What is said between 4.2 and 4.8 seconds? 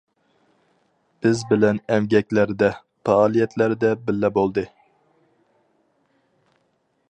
بولدى.